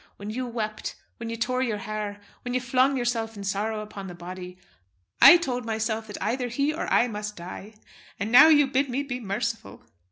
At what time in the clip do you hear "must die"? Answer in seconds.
7.07-7.75